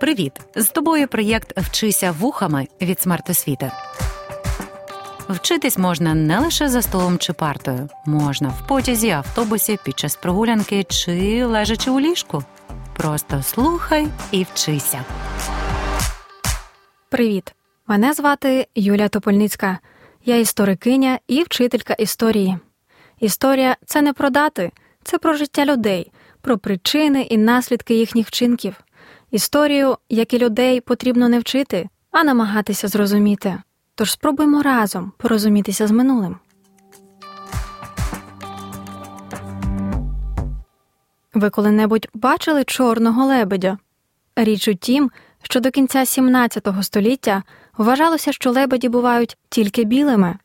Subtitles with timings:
[0.00, 0.32] Привіт!
[0.54, 3.72] З тобою проєкт Вчися вухами від смертосвіти.
[5.28, 10.84] Вчитись можна не лише за столом чи партою, можна в потязі, автобусі, під час прогулянки
[10.84, 12.44] чи лежачи у ліжку.
[12.96, 15.04] Просто слухай і вчися.
[17.08, 17.54] Привіт!
[17.86, 19.78] Мене звати Юлія Топольницька.
[20.24, 22.58] Я історикиня і вчителька історії.
[23.20, 24.70] Історія це не про дати,
[25.02, 28.74] це про життя людей, про причини і наслідки їхніх вчинків.
[29.30, 33.58] Історію, як і людей, потрібно не вчити, а намагатися зрозуміти.
[33.94, 36.36] Тож спробуймо разом порозумітися з минулим.
[41.34, 43.78] Ви коли-небудь бачили чорного лебедя?
[44.36, 45.10] Річ у тім,
[45.42, 47.42] що до кінця 17 століття
[47.76, 50.38] вважалося, що лебеді бувають тільки білими.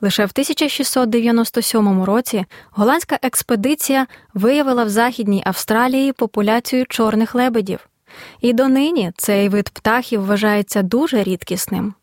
[0.00, 7.88] Лише в 1697 році голландська експедиція виявила в Західній Австралії популяцію чорних лебедів,
[8.40, 11.94] і донині цей вид птахів вважається дуже рідкісним.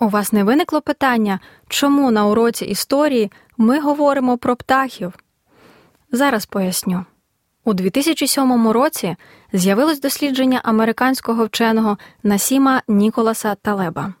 [0.00, 5.12] У вас не виникло питання, чому на уроці історії ми говоримо про птахів?
[6.12, 7.04] Зараз поясню.
[7.64, 9.16] У 2007 році
[9.52, 14.14] з'явилось дослідження американського вченого Насіма Ніколаса Талеба.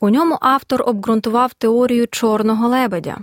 [0.00, 3.18] У ньому автор обґрунтував теорію чорного лебедя.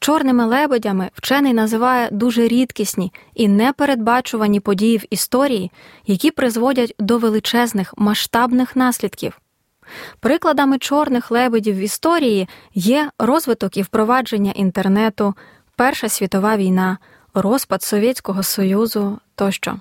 [0.00, 5.70] Чорними лебедями вчений називає дуже рідкісні і непередбачувані події в історії,
[6.06, 9.40] які призводять до величезних масштабних наслідків.
[10.20, 15.34] Прикладами чорних лебедів в історії є розвиток і впровадження інтернету,
[15.78, 16.98] Перша світова війна,
[17.34, 19.76] розпад Совєтського Союзу тощо.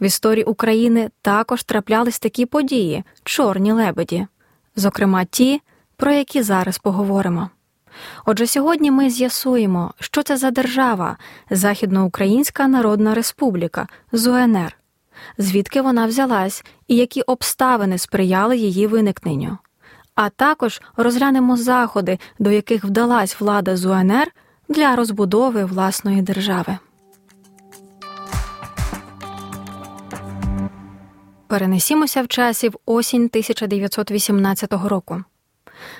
[0.00, 4.26] В історії України також траплялись такі події чорні лебеді,
[4.76, 5.62] зокрема ті,
[5.96, 7.50] про які зараз поговоримо.
[8.24, 11.16] Отже, сьогодні ми з'ясуємо, що це за держава
[11.50, 14.76] Західноукраїнська Народна Республіка з УНР,
[15.38, 19.58] звідки вона взялась і які обставини сприяли її виникненню.
[20.14, 24.32] А також розглянемо заходи, до яких вдалась влада з УНР
[24.68, 26.78] для розбудови власної держави.
[31.46, 35.24] Перенесімося в часі в осінь 1918 року.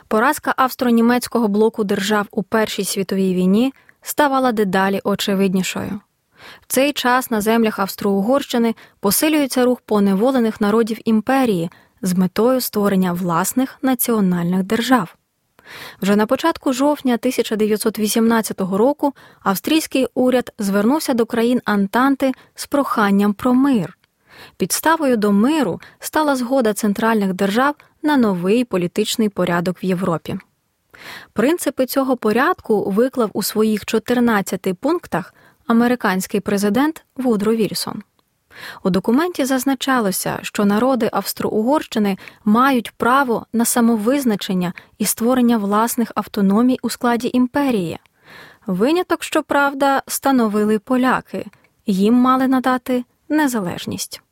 [0.08, 6.00] Поразка австро-німецького блоку держав у Першій світовій війні ставала дедалі очевиднішою.
[6.60, 11.70] В цей час на землях Австро-Угорщини посилюється рух поневолених народів імперії
[12.02, 15.16] з метою створення власних національних держав.
[16.02, 23.54] Вже на початку жовтня 1918 року австрійський уряд звернувся до країн Антанти з проханням про
[23.54, 23.98] мир.
[24.56, 27.74] Підставою до миру стала згода центральних держав
[28.06, 30.38] на новий політичний порядок в Європі.
[31.32, 35.34] Принципи цього порядку виклав у своїх 14 пунктах
[35.66, 38.02] американський президент Вудро Вільсон.
[38.82, 46.90] У документі зазначалося, що народи Австро-Угорщини мають право на самовизначення і створення власних автономій у
[46.90, 47.98] складі імперії.
[48.66, 51.46] Виняток, щоправда, становили поляки,
[51.86, 54.22] їм мали надати незалежність.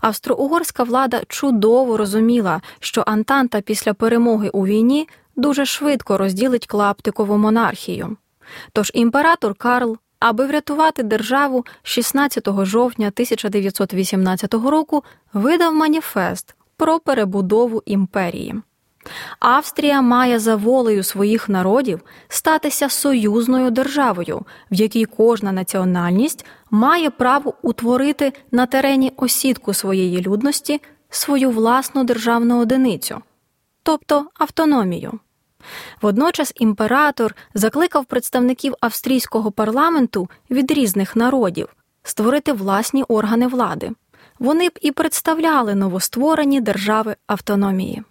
[0.00, 8.16] Австро-угорська влада чудово розуміла, що Антанта після перемоги у війні дуже швидко розділить клаптикову монархію.
[8.72, 18.54] Тож імператор Карл Аби врятувати державу 16 жовтня 1918 року видав маніфест про перебудову імперії.
[19.38, 27.54] Австрія має за волею своїх народів статися союзною державою, в якій кожна національність має право
[27.62, 33.20] утворити на терені осідку своєї людності свою власну державну одиницю,
[33.82, 35.20] тобто автономію.
[36.02, 41.68] Водночас імператор закликав представників австрійського парламенту від різних народів
[42.02, 43.90] створити власні органи влади.
[44.38, 48.02] Вони б і представляли новостворені держави автономії.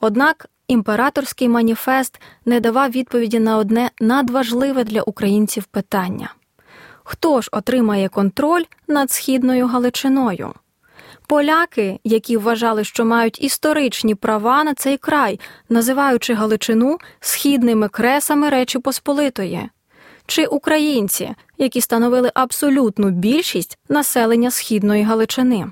[0.00, 6.30] Однак імператорський маніфест не давав відповіді на одне надважливе для українців питання
[7.04, 10.54] хто ж отримає контроль над східною Галичиною?
[11.26, 18.78] Поляки, які вважали, що мають історичні права на цей край, називаючи Галичину східними кресами Речі
[18.78, 19.68] Посполитої,
[20.26, 25.66] чи українці, які становили абсолютну більшість населення східної Галичини.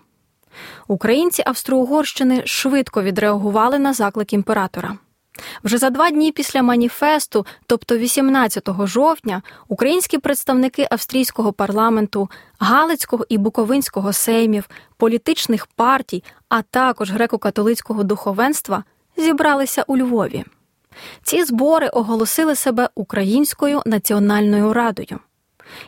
[0.89, 4.99] Українці Австро-Угорщини швидко відреагували на заклик імператора.
[5.65, 13.39] Вже за два дні після маніфесту, тобто 18 жовтня, українські представники австрійського парламенту, Галицького і
[13.39, 18.85] Буковинського сеймів, політичних партій, а також греко-католицького духовенства
[19.17, 20.45] зібралися у Львові.
[21.23, 25.19] Ці збори оголосили себе Українською національною радою.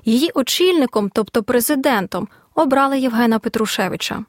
[0.05, 4.25] Її очільником, тобто президентом, обрали Євгена Петрушевича.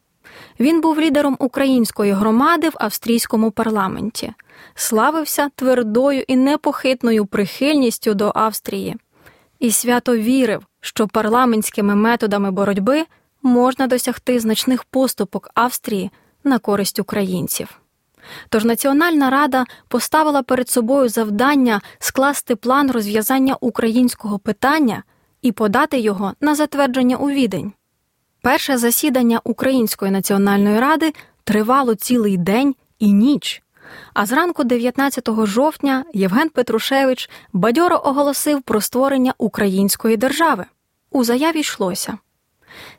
[0.60, 4.34] Він був лідером української громади в австрійському парламенті,
[4.76, 8.96] славився твердою і непохитною прихильністю до Австрії
[9.60, 13.06] і свято вірив, що парламентськими методами боротьби
[13.42, 16.12] можна досягти значних поступок Австрії
[16.44, 17.80] на користь українців.
[18.50, 25.04] Тож Національна Рада поставила перед собою завдання скласти план розв'язання українського питання
[25.42, 27.74] і подати його на затвердження у відень.
[28.44, 31.14] Перше засідання Української національної ради
[31.44, 33.64] тривало цілий день і ніч.
[34.14, 40.66] А зранку 19 жовтня Євген Петрушевич бадьоро оголосив про створення української держави.
[41.12, 42.18] У заяві йшлося.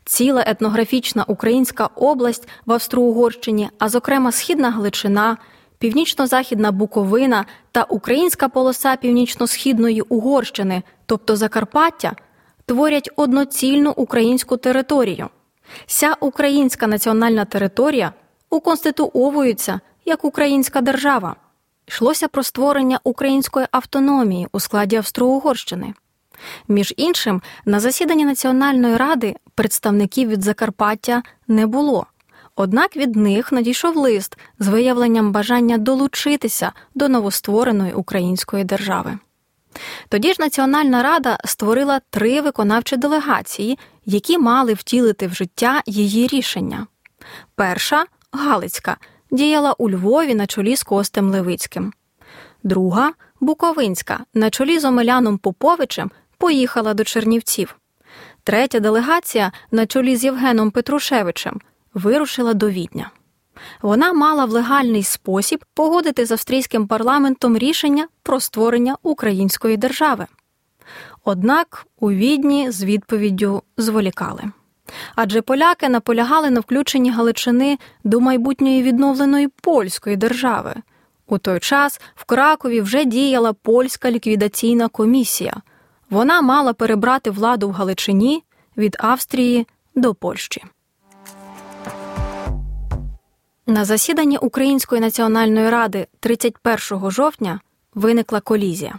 [0.05, 5.37] Ціла етнографічна українська область в Австро-Угорщині, а зокрема Східна Галичина,
[5.79, 12.13] Північно-Західна Буковина та Українська полоса Північно-Східної Угорщини, тобто Закарпаття,
[12.67, 15.29] творять одноцільну українську територію.
[15.87, 18.13] Ся українська національна територія
[18.51, 21.37] уконституовується як українська держава.
[21.89, 25.95] Йшлося про створення української автономії у складі Австро-Угорщини.
[26.69, 32.07] Між іншим, на засіданні Національної ради представників від Закарпаття не було.
[32.57, 39.19] Однак від них надійшов лист з виявленням бажання долучитися до новоствореної української держави.
[40.09, 46.87] Тоді ж Національна Рада створила три виконавчі делегації, які мали втілити в життя її рішення.
[47.55, 48.97] Перша Галицька
[49.31, 51.93] діяла у Львові на чолі з Костем Левицьким.
[52.63, 57.77] Друга Буковинська на чолі з Омеляном Поповичем поїхала до Чернівців.
[58.43, 61.61] Третя делегація на чолі з Євгеном Петрушевичем
[61.95, 63.11] вирушила до Відня.
[63.83, 70.27] Вона мала в легальний спосіб погодити з австрійським парламентом рішення про створення української держави.
[71.25, 74.43] Однак у відні з відповіддю зволікали.
[75.15, 80.75] Адже поляки наполягали на включенні Галичини до майбутньої відновленої польської держави.
[81.27, 85.57] У той час в Кракові вже діяла польська ліквідаційна комісія.
[86.11, 88.45] Вона мала перебрати владу в Галичині
[88.77, 90.63] від Австрії до Польщі.
[93.67, 97.61] На засіданні Української національної ради 31 жовтня
[97.95, 98.99] виникла колізія.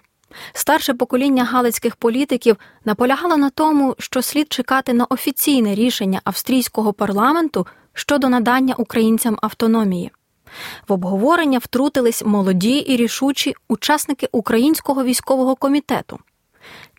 [0.53, 7.67] Старше покоління галицьких політиків наполягало на тому, що слід чекати на офіційне рішення австрійського парламенту
[7.93, 10.11] щодо надання українцям автономії.
[10.87, 16.19] В обговорення втрутились молоді і рішучі учасники Українського військового комітету.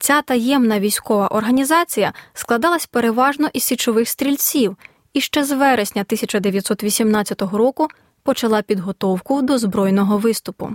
[0.00, 4.76] Ця таємна військова організація складалась переважно із січових стрільців
[5.16, 7.88] і ще з вересня 1918 року
[8.22, 10.70] почала підготовку до збройного виступу.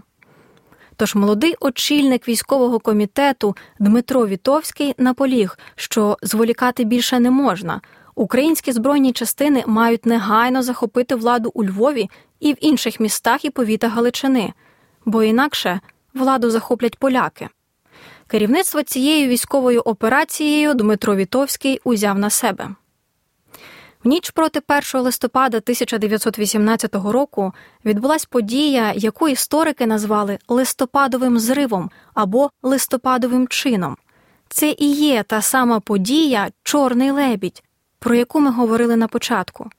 [0.95, 7.81] Тож молодий очільник військового комітету Дмитро Вітовський наполіг, що зволікати більше не можна.
[8.15, 12.09] Українські збройні частини мають негайно захопити владу у Львові
[12.39, 14.53] і в інших містах і повітах Галичини,
[15.05, 15.79] бо інакше
[16.13, 17.49] владу захоплять поляки.
[18.27, 22.75] Керівництво цією військовою операцією Дмитро Вітовський узяв на себе.
[24.03, 24.61] В ніч проти
[24.93, 27.53] 1 листопада 1918 року
[27.85, 33.97] відбулася подія, яку історики назвали листопадовим зривом або листопадовим чином.
[34.49, 37.63] Це і є та сама подія Чорний лебідь,
[37.99, 39.69] про яку ми говорили на початку.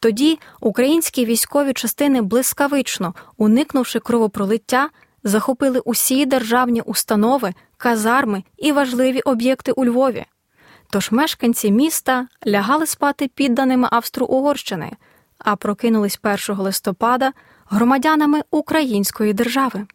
[0.00, 4.90] Тоді українські військові частини блискавично, уникнувши кровопролиття,
[5.24, 10.24] захопили усі державні установи, казарми і важливі об'єкти у Львові.
[10.90, 14.92] Тож мешканці міста лягали спати підданими Австро-Угорщини,
[15.38, 17.32] а прокинулись 1 листопада
[17.70, 19.86] громадянами Української держави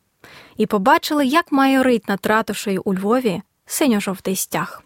[0.58, 4.84] і побачили, як майорить над ратушею у Львові синьо-жовтий стяг.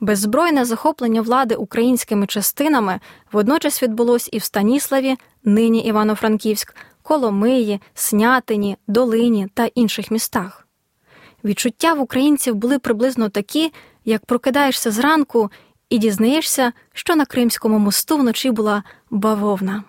[0.00, 3.00] Беззбройне захоплення влади українськими частинами
[3.32, 10.66] водночас відбулось і в Станіславі, нині Івано-Франківськ, Коломиї, Снятині, Долині та інших містах.
[11.44, 13.72] Відчуття в українців були приблизно такі,
[14.10, 15.50] як прокидаєшся зранку
[15.90, 19.84] і дізнаєшся, що на Кримському мосту вночі була бавовна.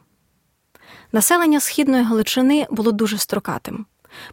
[1.11, 3.85] Населення східної Галичини було дуже строкатим.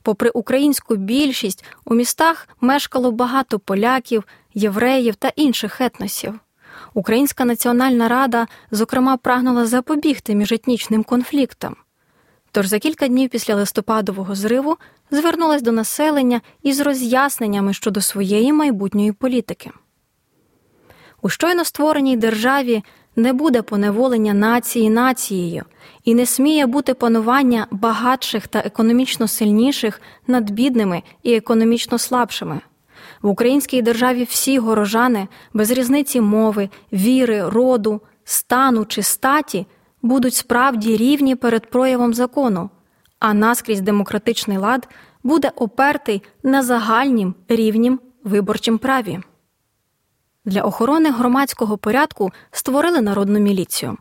[0.02, 6.40] Попри українську більшість, у містах мешкало багато поляків, євреїв та інших етносів.
[6.95, 11.76] Українська національна рада, зокрема, прагнула запобігти міжетнічним конфліктам.
[12.52, 14.76] Тож за кілька днів після листопадового зриву
[15.11, 19.71] звернулась до населення із роз'ясненнями щодо своєї майбутньої політики.
[21.23, 22.83] У щойно створеній державі
[23.17, 25.64] не буде поневолення нації нацією
[26.05, 32.61] і не сміє бути панування багатших та економічно сильніших над бідними і економічно слабшими.
[33.23, 39.67] В українській державі всі горожани без різниці мови, віри, роду, стану чи статі
[40.02, 42.71] будуть справді рівні перед проявом закону,
[43.19, 44.88] а наскрізь демократичний лад
[45.23, 49.21] буде опертий на загальнім рівнім виборчим праві.
[50.45, 53.97] Для охорони громадського порядку створили народну міліцію.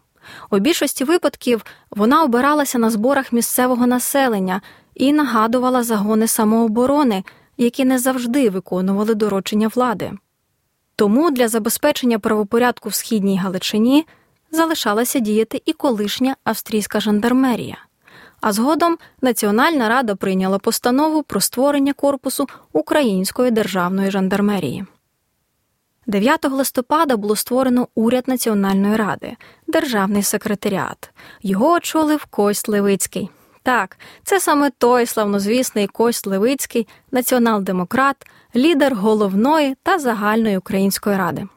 [0.51, 4.61] У більшості випадків вона обиралася на зборах місцевого населення
[4.95, 7.23] і нагадувала загони самооборони,
[7.57, 10.11] які не завжди виконували доручення влади.
[10.95, 14.05] Тому для забезпечення правопорядку в східній Галичині
[14.51, 17.77] залишалася діяти і колишня австрійська жандармерія.
[18.41, 24.85] А згодом Національна рада прийняла постанову про створення корпусу Української державної жандармерії.
[26.07, 29.35] 9 листопада було створено уряд Національної ради,
[29.67, 31.09] державний секретаріат.
[31.41, 33.29] Його очолив Кость Левицький.
[33.63, 38.15] Так, це саме той славнозвісний Кость Левицький, націонал-демократ,
[38.55, 41.47] лідер головної та загальної української ради.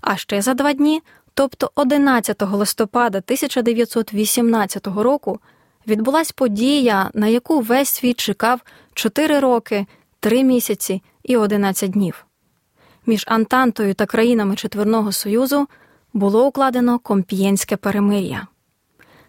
[0.00, 1.02] А ще за два дні,
[1.38, 5.40] тобто 11 листопада 1918 року,
[5.86, 8.60] відбулась подія, на яку весь світ чекав
[8.94, 9.86] 4 роки,
[10.20, 12.26] 3 місяці і 11 днів.
[13.06, 15.68] Між Антантою та країнами Четверного Союзу
[16.12, 18.46] було укладено комп'єнське перемир'я.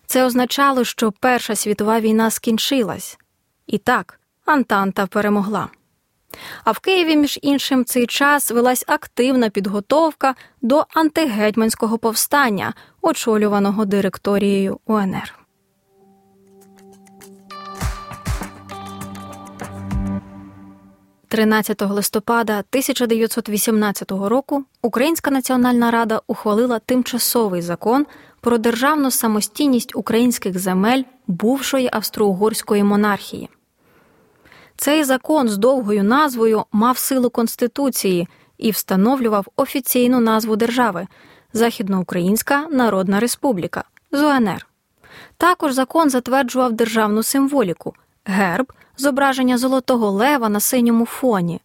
[0.05, 3.17] Це означало, що Перша світова війна скінчилась,
[3.67, 5.69] і так, Антанта перемогла.
[6.63, 14.79] А в Києві, між іншим, цей час велась активна підготовка до антигетьманського повстання, очолюваного директорією
[14.85, 15.39] УНР.
[21.29, 28.05] 13 листопада 1918 року Українська Національна Рада ухвалила тимчасовий закон
[28.41, 33.49] про державну самостійність українських земель бувшої австро-угорської монархії.
[34.81, 41.07] Цей закон з довгою назвою мав силу Конституції і встановлював офіційну назву держави
[41.53, 44.67] Західноукраїнська Народна Республіка ЗУНР.
[45.37, 47.93] Також закон затверджував державну символіку,
[48.25, 51.61] герб, зображення золотого лева на синьому фоні,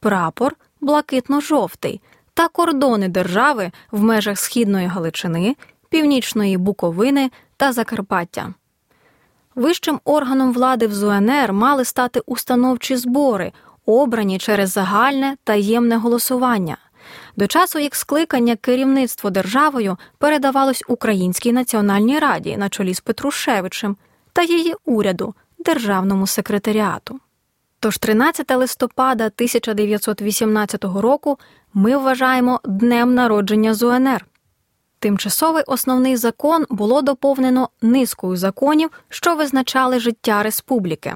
[0.00, 2.00] прапор блакитно-жовтий
[2.34, 5.56] та кордони держави в межах Східної Галичини,
[5.88, 8.54] Північної Буковини та Закарпаття.
[9.58, 13.52] Вищим органом влади в ЗУНР мали стати установчі збори,
[13.86, 16.76] обрані через загальне таємне голосування.
[17.36, 23.96] До часу їх скликання керівництво державою передавалось Українській національній раді на чолі з Петрушевичем
[24.32, 27.20] та її уряду, державному секретаріату.
[27.80, 31.38] Тож 13 листопада 1918 року
[31.74, 34.26] ми вважаємо днем народження ЗУНР.
[34.98, 41.14] Тимчасовий основний закон було доповнено низкою законів, що визначали життя республіки.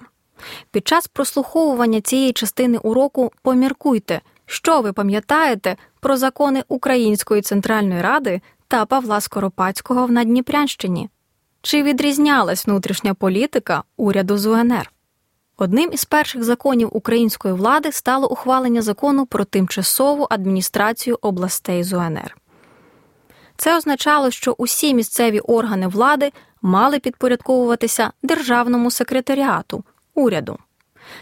[0.71, 8.41] Під час прослуховування цієї частини уроку поміркуйте, що ви пам'ятаєте про закони Української центральної ради
[8.69, 11.09] та Павла Скоропадського в Надніпрянщині.
[11.63, 14.93] Чи відрізнялась внутрішня політика уряду з УНР?
[15.57, 22.42] Одним із перших законів української влади стало ухвалення закону про тимчасову адміністрацію областей з УНР.
[23.63, 30.59] Це означало, що усі місцеві органи влади мали підпорядковуватися державному секретаріату уряду.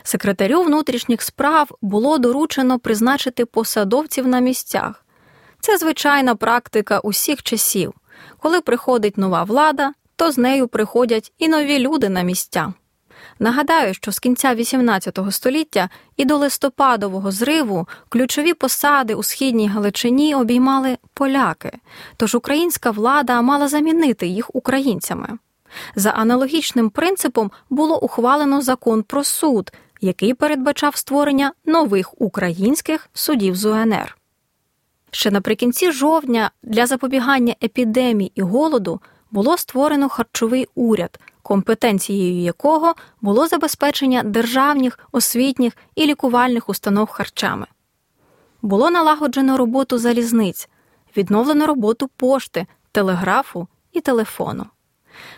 [0.03, 5.05] Секретарю внутрішніх справ було доручено призначити посадовців на місцях.
[5.61, 7.93] Це звичайна практика усіх часів.
[8.39, 12.73] Коли приходить нова влада, то з нею приходять і нові люди на місця.
[13.39, 20.35] Нагадаю, що з кінця XVIII століття і до листопадового зриву ключові посади у східній Галичині
[20.35, 21.73] обіймали поляки,
[22.17, 25.39] тож українська влада мала замінити їх українцями.
[25.97, 33.65] За аналогічним принципом було ухвалено закон про суд, який передбачав створення нових українських судів з
[33.65, 34.17] УНР.
[35.11, 39.01] Ще наприкінці жовтня для запобігання епідемії і голоду
[39.31, 47.67] було створено харчовий уряд, компетенцією якого було забезпечення державних, освітніх і лікувальних установ харчами.
[48.63, 50.69] Було налагоджено роботу залізниць,
[51.17, 54.67] відновлено роботу пошти, телеграфу і телефону.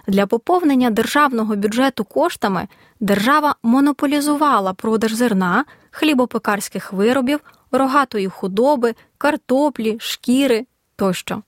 [0.07, 2.69] Для поповнення державного бюджету коштами
[3.01, 7.41] держава монополізувала продаж зерна, хлібопекарських виробів,
[7.71, 10.67] рогатої худоби, картоплі, шкіри
[10.97, 11.43] тощо.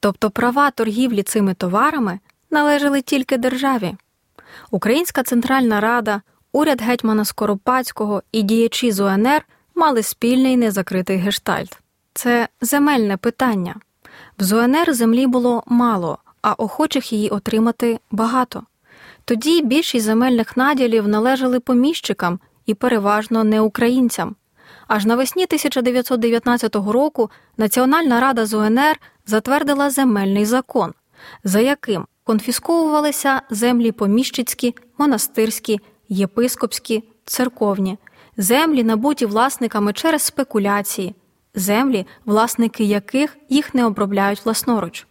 [0.00, 2.18] Тобто права торгівлі цими товарами
[2.50, 3.96] належали тільки державі.
[4.70, 11.78] Українська Центральна Рада, уряд гетьмана Скоропадського і діячі з УНР мали спільний незакритий гештальт.
[12.14, 13.74] Це земельне питання.
[14.38, 18.62] В ЗУНР землі було мало, а охочих її отримати багато.
[19.24, 24.36] Тоді більшість земельних наділів належали поміщикам і переважно не українцям.
[24.88, 30.92] Аж навесні 1919 року Національна рада з УНР затвердила земельний закон,
[31.44, 37.98] за яким конфісковувалися землі поміщицькі, монастирські, єпископські, церковні,
[38.36, 41.14] землі, набуті власниками через спекуляції,
[41.54, 45.06] землі, власники яких їх не обробляють власноруч.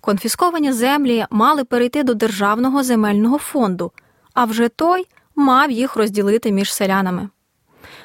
[0.00, 3.92] Конфісковані землі мали перейти до Державного земельного фонду,
[4.34, 5.06] а вже той
[5.36, 7.28] мав їх розділити між селянами.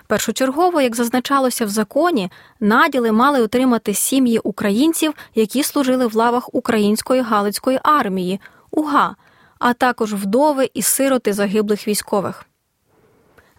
[0.07, 7.21] Першочергово, як зазначалося в законі, наділи мали отримати сім'ї українців, які служили в лавах Української
[7.21, 8.41] Галицької армії
[8.71, 9.15] УГА,
[9.59, 12.45] а також вдови і сироти загиблих військових.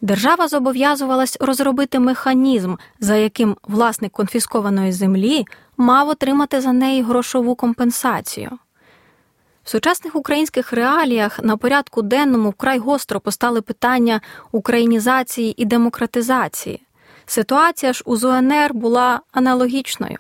[0.01, 5.45] Держава зобов'язувалась розробити механізм, за яким власник конфіскованої землі
[5.77, 8.59] мав отримати за неї грошову компенсацію.
[9.67, 14.21] В сучасних українських реаліях на порядку денному вкрай гостро постали питання
[14.53, 16.83] українізації і демократизації.
[17.27, 20.19] Ситуація ж у ЗУНР була аналогічною.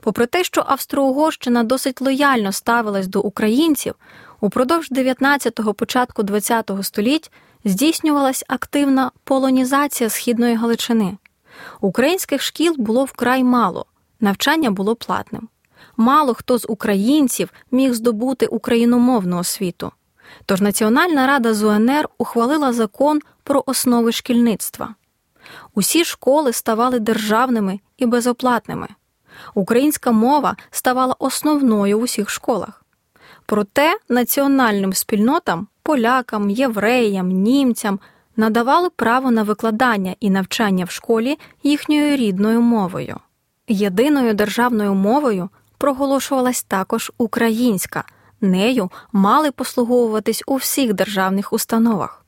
[0.00, 3.94] Попри те, що Австро-Угорщина досить лояльно ставилась до українців,
[4.40, 7.30] упродовж 19-го початку 20-го століть
[7.64, 11.16] здійснювалась активна полонізація східної Галичини.
[11.80, 13.86] Українських шкіл було вкрай мало,
[14.20, 15.48] навчання було платним
[15.96, 19.92] мало хто з українців міг здобути україномовну освіту.
[20.46, 24.94] Тож Національна рада з УНР ухвалила закон про основи шкільництва.
[25.74, 28.88] Усі школи ставали державними і безоплатними.
[29.54, 32.84] Українська мова ставала основною в усіх школах.
[33.46, 38.00] Проте національним спільнотам, полякам, євреям, німцям
[38.36, 43.16] надавали право на викладання і навчання в школі їхньою рідною мовою.
[43.68, 45.48] Єдиною державною мовою
[45.82, 48.04] проголошувалась також українська,
[48.40, 52.24] нею мали послуговуватись у всіх державних установах.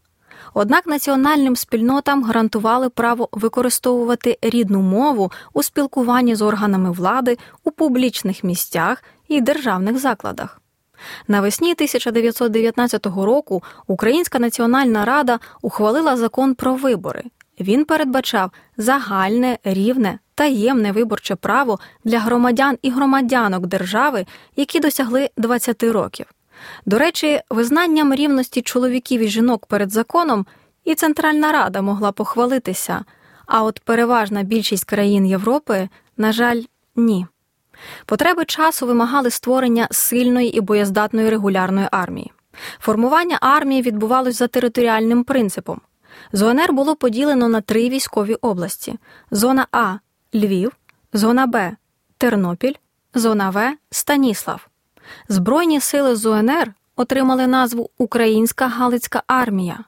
[0.55, 8.45] Однак національним спільнотам гарантували право використовувати рідну мову у спілкуванні з органами влади у публічних
[8.45, 10.61] місцях і державних закладах.
[11.29, 17.23] Навесні 1919 року Українська Національна Рада ухвалила закон про вибори.
[17.61, 25.83] Він передбачав загальне, рівне таємне виборче право для громадян і громадянок держави, які досягли 20
[25.83, 26.27] років.
[26.87, 30.47] До речі, визнанням рівності чоловіків і жінок перед законом
[30.85, 33.05] і Центральна Рада могла похвалитися,
[33.47, 36.63] а от переважна більшість країн Європи, на жаль,
[36.97, 37.27] ні.
[38.07, 42.33] Потреби часу вимагали створення сильної і боєздатної регулярної армії.
[42.79, 45.81] Формування армії відбувалось за територіальним принципом.
[46.33, 48.99] ЗОНР було поділено на три військові області:
[49.31, 49.95] зона А
[50.35, 50.73] Львів,
[51.13, 51.77] зона Б
[52.19, 52.75] Тернопіль,
[53.15, 54.69] зона В Станіслав.
[55.29, 59.85] Збройні сили ЗУНР отримали назву Українська Галицька армія.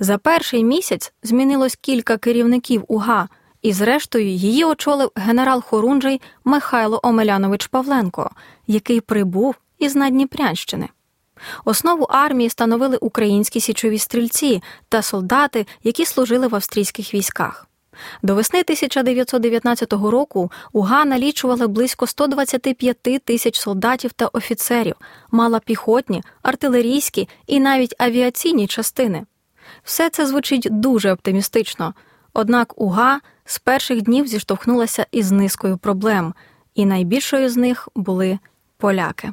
[0.00, 3.28] За перший місяць змінилось кілька керівників УГА,
[3.62, 8.30] і, зрештою, її очолив генерал Хорунжий Михайло Омелянович Павленко,
[8.66, 10.88] який прибув із Надніпрянщини.
[11.64, 17.66] Основу армії становили українські січові стрільці та солдати, які служили в австрійських військах.
[18.22, 24.94] До весни 1919 року УГА налічувала близько 125 тисяч солдатів та офіцерів,
[25.30, 29.26] мала піхотні, артилерійські і навіть авіаційні частини.
[29.82, 31.94] Все це звучить дуже оптимістично.
[32.32, 36.34] Однак УГА з перших днів зіштовхнулася із низкою проблем,
[36.74, 38.38] і найбільшою з них були
[38.78, 39.32] поляки.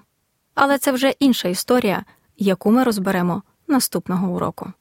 [0.64, 2.04] Але це вже інша історія,
[2.38, 4.74] яку ми розберемо наступного уроку.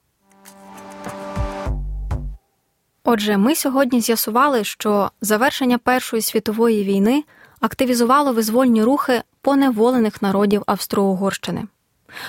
[3.04, 7.24] Отже, ми сьогодні з'ясували, що завершення Першої світової війни
[7.60, 11.64] активізувало визвольні рухи поневолених народів Австро-Угорщини.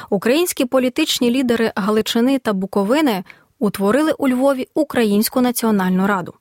[0.10, 3.24] Українські політичні лідери Галичини та Буковини
[3.60, 6.34] утворили у Львові Українську національну раду.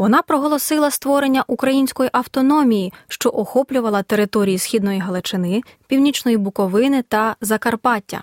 [0.00, 8.22] Вона проголосила створення української автономії, що охоплювала території Східної Галичини, Північної Буковини та Закарпаття.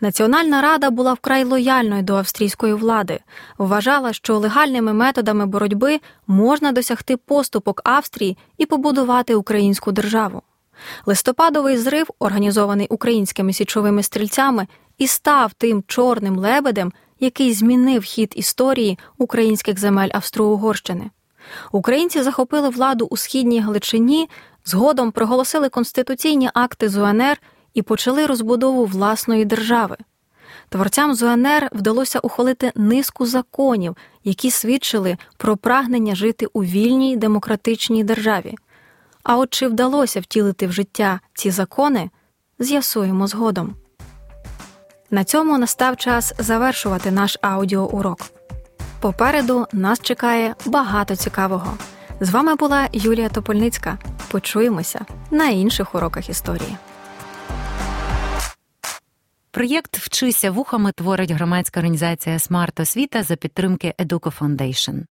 [0.00, 3.20] Національна рада була вкрай лояльною до австрійської влади,
[3.58, 10.42] вважала, що легальними методами боротьби можна досягти поступок Австрії і побудувати українську державу.
[11.06, 14.66] Листопадовий зрив, організований українськими січовими стрільцями,
[14.98, 21.10] і став тим чорним лебедем, який змінив хід історії українських земель Австро-Угорщини.
[21.72, 24.28] Українці захопили владу у східній Галичині,
[24.64, 27.40] згодом проголосили конституційні акти з УНР
[27.74, 29.96] і почали розбудову власної держави.
[30.68, 38.54] Творцям ЗУНР вдалося ухвалити низку законів, які свідчили про прагнення жити у вільній демократичній державі.
[39.22, 42.10] А от чи вдалося втілити в життя ці закони,
[42.58, 43.79] з'ясуємо згодом.
[45.10, 48.18] На цьому настав час завершувати наш аудіоурок.
[49.00, 51.78] Попереду нас чекає багато цікавого.
[52.20, 53.98] З вами була Юлія Топольницька.
[54.30, 56.76] Почуємося на інших уроках історії.
[59.50, 65.02] Проєкт Вчися вухами творить громадська організація Смарт Освіта за підтримки Educo Foundation.